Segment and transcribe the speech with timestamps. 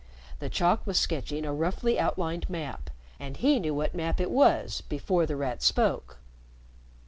[0.39, 4.81] The chalk was sketching a roughly outlined map, and he knew what map it was,
[4.89, 6.17] before The Rat spoke.